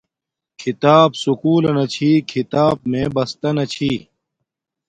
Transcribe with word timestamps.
کھیتاپ 0.59 1.11
سکولنا 1.23 1.83
چھی 1.93 2.09
کھیتاپ 2.29 2.77
میے 2.91 3.03
بستا 3.15 3.49
نہ 3.55 3.63
چھی 3.73 3.91